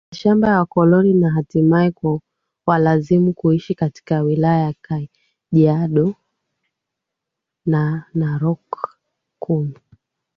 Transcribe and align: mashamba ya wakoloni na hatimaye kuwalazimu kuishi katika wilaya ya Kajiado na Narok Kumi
mashamba 0.11 0.47
ya 0.47 0.59
wakoloni 0.59 1.13
na 1.13 1.31
hatimaye 1.31 1.91
kuwalazimu 2.65 3.33
kuishi 3.33 3.75
katika 3.75 4.21
wilaya 4.21 4.59
ya 4.63 4.73
Kajiado 4.81 6.15
na 7.65 8.03
Narok 8.13 8.97
Kumi 9.39 9.77